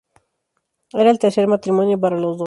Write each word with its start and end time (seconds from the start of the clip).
Era 1.01 1.11
el 1.11 1.19
tercer 1.19 1.45
matrimonio 1.47 1.99
para 1.99 2.17
los 2.17 2.35
dos. 2.35 2.39